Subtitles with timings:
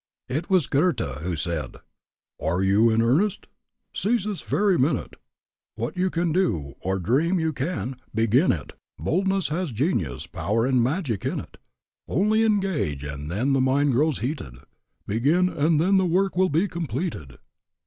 [0.27, 1.75] It was Goethe who said:
[2.41, 3.45] "Are you in earnest?
[3.93, 5.13] Seize this very minute:
[5.75, 10.81] What you can do, or dream you can, begin it; Boldness has genius, power, and
[10.81, 11.57] magic in it.
[12.07, 14.55] Only engage and then the mind grows heated;
[15.05, 17.37] Begin and then the work will be completed."